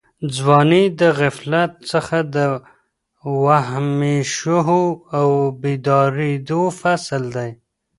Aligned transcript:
ځواني 0.35 0.83
د 0.99 1.01
غفلت 1.19 1.71
څخه 1.91 2.17
د 2.35 2.37
وهمېشهو 3.43 4.83
او 5.19 5.29
بېدارېدو 5.61 6.61
فصل 6.79 7.23
دی. 7.35 7.51